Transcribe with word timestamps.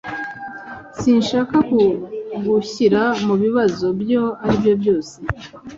Sinshaka 0.99 1.55
kugushyira 1.69 3.01
mubibazo 3.25 3.85
ibyo 3.95 4.23
aribyo 4.43 4.73
byose. 4.81 5.15